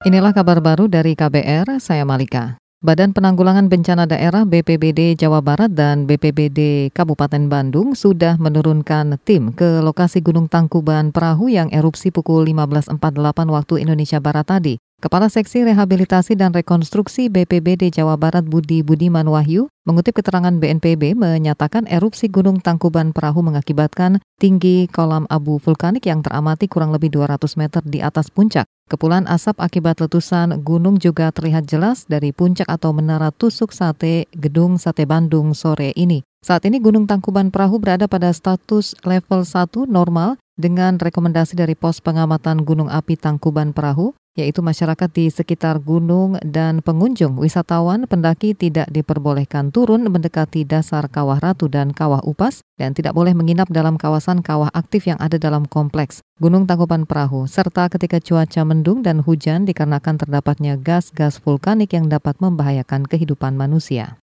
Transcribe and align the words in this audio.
Inilah 0.00 0.32
kabar 0.32 0.64
baru 0.64 0.88
dari 0.88 1.12
KBR, 1.12 1.76
saya 1.76 2.08
Malika. 2.08 2.56
Badan 2.80 3.12
Penanggulangan 3.12 3.68
Bencana 3.68 4.08
Daerah 4.08 4.48
BPBD 4.48 5.12
Jawa 5.12 5.44
Barat 5.44 5.76
dan 5.76 6.08
BPBD 6.08 6.88
Kabupaten 6.88 7.52
Bandung 7.52 7.92
sudah 7.92 8.40
menurunkan 8.40 9.20
tim 9.20 9.52
ke 9.52 9.84
lokasi 9.84 10.24
Gunung 10.24 10.48
Tangkuban 10.48 11.12
Perahu 11.12 11.52
yang 11.52 11.68
erupsi 11.68 12.08
pukul 12.08 12.48
15.48 12.48 12.96
waktu 13.52 13.74
Indonesia 13.84 14.16
Barat 14.24 14.48
tadi. 14.48 14.80
Kepala 15.00 15.32
Seksi 15.32 15.64
Rehabilitasi 15.64 16.36
dan 16.36 16.52
Rekonstruksi 16.52 17.32
BPBD 17.32 17.88
Jawa 17.88 18.20
Barat 18.20 18.44
Budi 18.44 18.84
Budiman 18.84 19.24
Wahyu 19.32 19.72
mengutip 19.88 20.20
keterangan 20.20 20.52
BNPB 20.52 21.16
menyatakan 21.16 21.88
erupsi 21.88 22.28
Gunung 22.28 22.60
Tangkuban 22.60 23.16
Perahu 23.16 23.40
mengakibatkan 23.40 24.20
tinggi 24.36 24.92
kolam 24.92 25.24
abu 25.32 25.56
vulkanik 25.56 26.04
yang 26.04 26.20
teramati 26.20 26.68
kurang 26.68 26.92
lebih 26.92 27.16
200 27.16 27.40
meter 27.56 27.80
di 27.80 28.04
atas 28.04 28.28
puncak. 28.28 28.68
Kepulan 28.92 29.24
asap 29.24 29.56
akibat 29.64 30.04
letusan 30.04 30.60
gunung 30.60 31.00
juga 31.00 31.32
terlihat 31.32 31.64
jelas 31.64 32.04
dari 32.04 32.36
puncak 32.36 32.68
atau 32.68 32.92
menara 32.92 33.32
tusuk 33.32 33.72
sate 33.72 34.28
Gedung 34.36 34.76
Sate 34.76 35.08
Bandung 35.08 35.56
sore 35.56 35.96
ini. 35.96 36.20
Saat 36.44 36.68
ini 36.68 36.76
Gunung 36.76 37.08
Tangkuban 37.08 37.48
Perahu 37.48 37.80
berada 37.80 38.04
pada 38.04 38.28
status 38.36 38.92
level 39.08 39.48
1 39.48 39.88
normal 39.88 40.36
dengan 40.60 41.00
rekomendasi 41.00 41.56
dari 41.56 41.72
pos 41.72 42.04
pengamatan 42.04 42.68
Gunung 42.68 42.92
Api 42.92 43.16
Tangkuban 43.16 43.72
Perahu 43.72 44.12
yaitu 44.38 44.62
masyarakat 44.62 45.10
di 45.10 45.26
sekitar 45.26 45.82
gunung 45.82 46.38
dan 46.46 46.86
pengunjung 46.86 47.34
wisatawan 47.34 48.06
pendaki 48.06 48.54
tidak 48.54 48.86
diperbolehkan 48.94 49.74
turun 49.74 50.06
mendekati 50.06 50.62
dasar 50.62 51.10
Kawah 51.10 51.42
Ratu 51.42 51.66
dan 51.66 51.90
Kawah 51.90 52.22
Upas 52.22 52.62
dan 52.78 52.94
tidak 52.94 53.18
boleh 53.18 53.34
menginap 53.34 53.66
dalam 53.74 53.98
kawasan 53.98 54.38
kawah 54.46 54.70
aktif 54.70 55.10
yang 55.10 55.18
ada 55.18 55.34
dalam 55.34 55.66
kompleks 55.66 56.22
Gunung 56.38 56.70
Tangkuban 56.70 57.10
Perahu 57.10 57.50
serta 57.50 57.90
ketika 57.90 58.22
cuaca 58.22 58.62
mendung 58.62 59.02
dan 59.02 59.18
hujan 59.18 59.66
dikarenakan 59.66 60.22
terdapatnya 60.22 60.78
gas-gas 60.78 61.42
vulkanik 61.42 61.90
yang 61.90 62.06
dapat 62.06 62.38
membahayakan 62.38 63.10
kehidupan 63.10 63.58
manusia. 63.58 64.19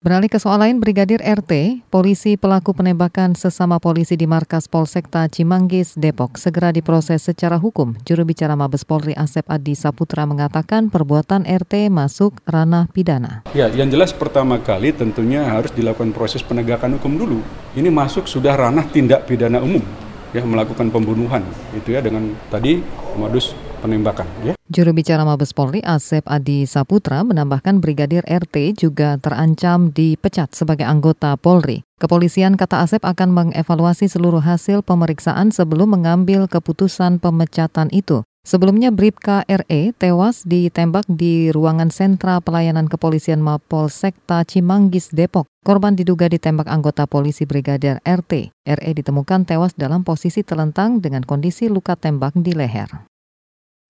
Beralih 0.00 0.32
ke 0.32 0.40
soal 0.40 0.64
lain, 0.64 0.80
Brigadir 0.80 1.20
RT, 1.20 1.84
polisi 1.92 2.40
pelaku 2.40 2.72
penembakan 2.72 3.36
sesama 3.36 3.76
polisi 3.76 4.16
di 4.16 4.24
markas 4.24 4.64
Polsekta 4.64 5.28
Cimanggis, 5.28 5.92
Depok, 5.92 6.40
segera 6.40 6.72
diproses 6.72 7.20
secara 7.20 7.60
hukum. 7.60 7.92
Juru 8.08 8.24
bicara 8.24 8.56
Mabes 8.56 8.80
Polri 8.80 9.12
Asep 9.12 9.44
Adi 9.44 9.76
Saputra 9.76 10.24
mengatakan 10.24 10.88
perbuatan 10.88 11.44
RT 11.44 11.92
masuk 11.92 12.40
ranah 12.48 12.88
pidana. 12.88 13.44
Ya, 13.52 13.68
yang 13.68 13.92
jelas 13.92 14.16
pertama 14.16 14.56
kali 14.56 14.96
tentunya 14.96 15.44
harus 15.44 15.68
dilakukan 15.76 16.16
proses 16.16 16.40
penegakan 16.40 16.96
hukum 16.96 17.20
dulu. 17.20 17.44
Ini 17.76 17.92
masuk 17.92 18.24
sudah 18.24 18.56
ranah 18.56 18.88
tindak 18.88 19.28
pidana 19.28 19.60
umum, 19.60 19.84
ya 20.32 20.40
melakukan 20.40 20.88
pembunuhan, 20.88 21.44
itu 21.76 21.92
ya 21.92 22.00
dengan 22.00 22.32
tadi 22.48 22.80
modus 23.20 23.52
penembakan. 23.80 24.28
Ya. 24.44 24.54
Juru 24.70 24.94
bicara 24.94 25.26
Mabes 25.26 25.50
Polri 25.50 25.82
Asep 25.82 26.22
Adi 26.28 26.68
Saputra 26.68 27.26
menambahkan 27.26 27.82
Brigadir 27.82 28.22
RT 28.22 28.78
juga 28.78 29.18
terancam 29.18 29.90
dipecat 29.90 30.54
sebagai 30.54 30.86
anggota 30.86 31.34
Polri. 31.34 31.82
Kepolisian 31.98 32.54
kata 32.54 32.86
Asep 32.86 33.02
akan 33.02 33.32
mengevaluasi 33.34 34.06
seluruh 34.06 34.44
hasil 34.44 34.86
pemeriksaan 34.86 35.50
sebelum 35.50 35.98
mengambil 35.98 36.46
keputusan 36.46 37.18
pemecatan 37.18 37.90
itu. 37.90 38.22
Sebelumnya 38.40 38.88
Bribka 38.88 39.44
RE 39.44 39.92
tewas 40.00 40.48
ditembak 40.48 41.04
di 41.12 41.52
ruangan 41.52 41.92
sentra 41.92 42.40
pelayanan 42.40 42.88
kepolisian 42.88 43.44
Mapol 43.44 43.92
Sekta 43.92 44.48
Cimanggis, 44.48 45.12
Depok. 45.12 45.44
Korban 45.60 45.92
diduga 45.92 46.24
ditembak 46.24 46.64
anggota 46.64 47.04
polisi 47.04 47.44
Brigadir 47.44 48.00
RT. 48.00 48.48
RE 48.64 48.90
ditemukan 48.96 49.44
tewas 49.44 49.76
dalam 49.76 50.08
posisi 50.08 50.40
telentang 50.40 51.04
dengan 51.04 51.20
kondisi 51.20 51.68
luka 51.68 52.00
tembak 52.00 52.32
di 52.32 52.56
leher. 52.56 53.09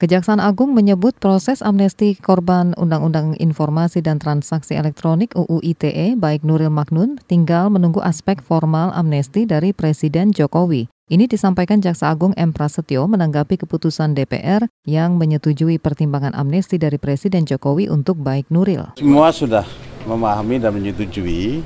Kejaksaan 0.01 0.41
Agung 0.41 0.73
menyebut 0.73 1.12
proses 1.20 1.61
amnesti 1.61 2.17
korban 2.17 2.73
Undang-Undang 2.81 3.37
Informasi 3.37 4.01
dan 4.01 4.17
Transaksi 4.17 4.73
Elektronik 4.73 5.37
UU 5.37 5.61
ITE 5.61 6.17
baik 6.17 6.41
Nuril 6.41 6.73
Magnun 6.73 7.20
tinggal 7.29 7.69
menunggu 7.69 8.01
aspek 8.01 8.41
formal 8.41 8.97
amnesti 8.97 9.44
dari 9.44 9.77
Presiden 9.77 10.33
Jokowi. 10.33 10.89
Ini 11.12 11.28
disampaikan 11.28 11.84
Jaksa 11.84 12.09
Agung 12.09 12.33
M. 12.41 12.56
Prasetyo 12.56 13.05
menanggapi 13.12 13.60
keputusan 13.60 14.16
DPR 14.16 14.65
yang 14.89 15.21
menyetujui 15.21 15.77
pertimbangan 15.77 16.33
amnesti 16.33 16.81
dari 16.81 16.97
Presiden 16.97 17.44
Jokowi 17.44 17.93
untuk 17.93 18.25
baik 18.25 18.49
Nuril. 18.49 18.97
Semua 18.97 19.28
sudah 19.37 19.69
memahami 20.09 20.65
dan 20.65 20.81
menyetujui 20.81 21.60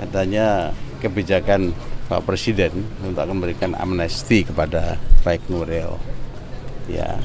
katanya 0.00 0.72
kebijakan 1.04 1.76
Pak 2.08 2.24
Presiden 2.24 2.72
untuk 3.04 3.28
memberikan 3.28 3.76
amnesti 3.76 4.48
kepada 4.48 4.96
baik 5.20 5.44
Nuril. 5.52 6.00
Ya, 6.88 7.20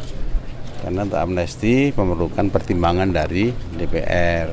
karena 0.81 1.05
untuk 1.05 1.21
amnesti 1.21 1.93
memerlukan 1.93 2.49
pertimbangan 2.49 3.13
dari 3.13 3.53
DPR. 3.77 4.49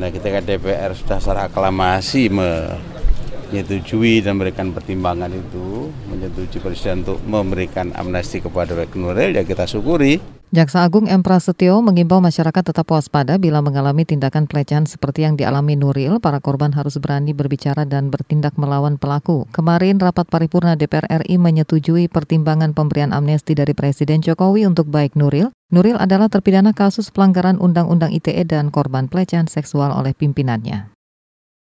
Nah 0.00 0.08
ketika 0.08 0.40
DPR 0.40 0.96
sudah 0.96 1.20
secara 1.20 1.52
aklamasi 1.52 2.32
menyetujui 2.32 4.24
dan 4.24 4.40
memberikan 4.40 4.72
pertimbangan 4.72 5.28
itu, 5.28 5.92
menyetujui 6.08 6.60
Presiden 6.64 7.04
untuk 7.04 7.20
memberikan 7.28 7.92
amnesti 7.92 8.40
kepada 8.40 8.72
Baik 8.72 8.96
Nuril, 8.96 9.36
ya 9.36 9.44
kita 9.44 9.68
syukuri. 9.68 10.37
Jaksa 10.48 10.80
Agung 10.80 11.12
M. 11.12 11.20
Prasetyo 11.20 11.84
mengimbau 11.84 12.24
masyarakat 12.24 12.72
tetap 12.72 12.88
waspada 12.88 13.36
bila 13.36 13.60
mengalami 13.60 14.08
tindakan 14.08 14.48
pelecehan 14.48 14.88
seperti 14.88 15.28
yang 15.28 15.36
dialami 15.36 15.76
Nuril. 15.76 16.24
Para 16.24 16.40
korban 16.40 16.72
harus 16.72 16.96
berani 16.96 17.36
berbicara 17.36 17.84
dan 17.84 18.08
bertindak 18.08 18.56
melawan 18.56 18.96
pelaku. 18.96 19.44
Kemarin 19.52 20.00
rapat 20.00 20.24
paripurna 20.24 20.72
DPR 20.72 21.04
RI 21.20 21.36
menyetujui 21.36 22.08
pertimbangan 22.08 22.72
pemberian 22.72 23.12
amnesti 23.12 23.52
dari 23.52 23.76
Presiden 23.76 24.24
Jokowi 24.24 24.64
untuk 24.64 24.88
baik 24.88 25.20
Nuril. 25.20 25.52
Nuril 25.68 26.00
adalah 26.00 26.32
terpidana 26.32 26.72
kasus 26.72 27.12
pelanggaran 27.12 27.60
Undang-Undang 27.60 28.16
ITE 28.16 28.48
dan 28.48 28.72
korban 28.72 29.12
pelecehan 29.12 29.52
seksual 29.52 29.92
oleh 29.92 30.16
pimpinannya. 30.16 30.97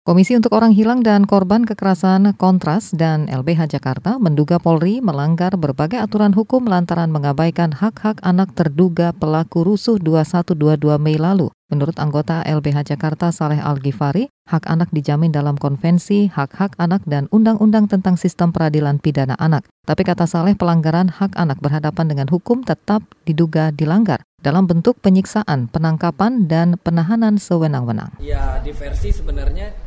Komisi 0.03 0.35
untuk 0.35 0.59
Orang 0.59 0.75
Hilang 0.75 1.07
dan 1.07 1.31
Korban 1.31 1.63
Kekerasan 1.63 2.35
Kontras 2.35 2.91
dan 2.91 3.31
LBH 3.31 3.79
Jakarta 3.79 4.19
menduga 4.19 4.59
Polri 4.59 4.99
melanggar 4.99 5.55
berbagai 5.55 6.03
aturan 6.03 6.35
hukum 6.35 6.67
lantaran 6.67 7.07
mengabaikan 7.15 7.71
hak-hak 7.71 8.19
anak 8.27 8.51
terduga 8.59 9.15
pelaku 9.15 9.63
rusuh 9.63 10.03
2122 10.03 10.99
Mei 10.99 11.23
lalu. 11.23 11.55
Menurut 11.71 11.95
anggota 12.03 12.43
LBH 12.43 12.83
Jakarta 12.83 13.31
Saleh 13.31 13.63
Al-Ghifari, 13.63 14.27
hak 14.51 14.67
anak 14.67 14.91
dijamin 14.91 15.31
dalam 15.31 15.55
konvensi 15.55 16.27
hak-hak 16.27 16.75
anak 16.83 17.07
dan 17.07 17.31
undang-undang 17.31 17.87
tentang 17.87 18.19
sistem 18.19 18.51
peradilan 18.51 18.99
pidana 18.99 19.39
anak. 19.39 19.71
Tapi 19.87 20.03
kata 20.03 20.27
Saleh, 20.27 20.59
pelanggaran 20.59 21.15
hak 21.15 21.39
anak 21.39 21.63
berhadapan 21.63 22.11
dengan 22.11 22.27
hukum 22.27 22.67
tetap 22.67 23.07
diduga 23.23 23.71
dilanggar 23.71 24.19
dalam 24.43 24.67
bentuk 24.67 24.99
penyiksaan, 24.99 25.71
penangkapan, 25.71 26.51
dan 26.51 26.75
penahanan 26.83 27.39
sewenang-wenang. 27.39 28.11
Ya, 28.19 28.59
diversi 28.67 29.15
sebenarnya 29.15 29.82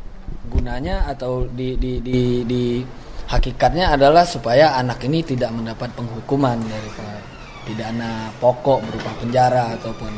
gunanya 0.56 1.04
atau 1.12 1.44
di 1.52 1.76
di 1.76 2.00
di, 2.00 2.42
di 2.48 2.64
hakikatnya 3.28 3.92
adalah 3.92 4.24
supaya 4.24 4.74
anak 4.80 5.04
ini 5.04 5.20
tidak 5.20 5.52
mendapat 5.52 5.92
penghukuman 5.92 6.56
dari 6.64 6.90
pidana 7.66 8.30
pokok 8.40 8.78
berupa 8.88 9.10
penjara 9.18 9.74
ataupun 9.76 10.12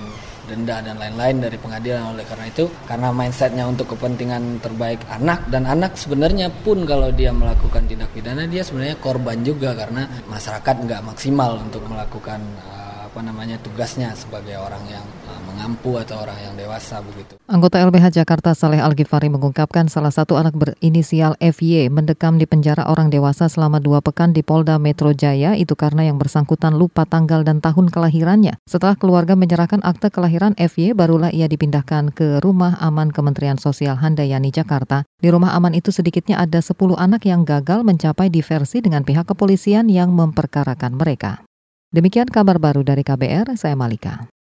denda 0.49 0.81
dan 0.81 0.97
lain-lain 0.97 1.45
dari 1.45 1.57
pengadilan. 1.61 2.17
Oleh 2.17 2.25
karena 2.25 2.47
itu 2.49 2.65
karena 2.89 3.13
mindsetnya 3.13 3.65
untuk 3.69 3.93
kepentingan 3.93 4.65
terbaik 4.65 5.05
anak 5.13 5.45
dan 5.53 5.69
anak 5.69 5.93
sebenarnya 5.97 6.49
pun 6.65 6.89
kalau 6.89 7.13
dia 7.13 7.35
melakukan 7.35 7.85
tindak 7.85 8.09
pidana 8.17 8.49
dia 8.49 8.65
sebenarnya 8.65 8.97
korban 9.03 9.45
juga 9.45 9.77
karena 9.77 10.09
masyarakat 10.31 10.75
nggak 10.89 11.03
maksimal 11.05 11.61
untuk 11.61 11.85
melakukan 11.85 12.41
uh, 12.65 12.78
apa 13.09 13.25
namanya 13.25 13.57
tugasnya 13.65 14.13
sebagai 14.13 14.61
orang 14.61 14.85
yang 14.93 15.01
uh, 15.25 15.41
mengampu 15.49 15.97
atau 15.97 16.21
orang 16.21 16.37
yang 16.45 16.53
dewasa 16.61 17.01
begitu. 17.01 17.41
Anggota 17.49 17.81
LBH 17.81 18.21
Jakarta 18.21 18.53
Saleh 18.53 18.85
Al-Ghifari 18.85 19.33
mengungkapkan 19.33 19.89
salah 19.89 20.13
satu 20.13 20.37
anak 20.37 20.53
berinisial 20.53 21.41
FY 21.41 21.89
mendekam 21.89 22.37
di 22.37 22.45
penjara 22.45 22.85
orang 22.85 23.09
dewasa 23.09 23.49
selama 23.49 23.81
dua 23.81 24.05
pekan 24.05 24.37
di 24.37 24.45
Polda 24.45 24.77
Metro 24.77 25.17
Jaya 25.17 25.57
itu 25.57 25.73
karena 25.73 26.05
yang 26.05 26.21
bersangkutan 26.21 26.77
lupa 26.77 27.09
tanggal 27.09 27.41
dan 27.49 27.65
tahun 27.65 27.89
kelahirannya. 27.89 28.61
Setelah 28.69 29.01
keluarga 29.01 29.33
menyerahkan 29.33 29.81
akte 29.81 30.13
kelahiran 30.13 30.53
FY, 30.61 30.93
barulah 30.93 31.33
ia 31.33 31.49
dipindahkan 31.49 32.13
ke 32.13 32.45
Rumah 32.45 32.77
Aman 32.85 33.09
Kementerian 33.09 33.57
Sosial 33.57 33.97
Handayani 33.97 34.53
Jakarta. 34.53 35.09
Di 35.19 35.35
rumah 35.35 35.51
aman 35.59 35.75
itu 35.75 35.91
sedikitnya 35.91 36.39
ada 36.39 36.63
10 36.63 36.95
anak 36.95 37.27
yang 37.27 37.43
gagal 37.43 37.83
mencapai 37.83 38.31
diversi 38.31 38.79
dengan 38.79 39.03
pihak 39.03 39.27
kepolisian 39.27 39.91
yang 39.91 40.15
memperkarakan 40.15 40.95
mereka. 40.95 41.48
Demikian 41.89 42.29
kabar 42.29 42.61
baru 42.61 42.85
dari 42.85 43.01
KBR, 43.01 43.57
saya 43.57 43.73
Malika. 43.73 44.29